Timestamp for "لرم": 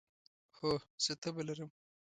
1.47-1.69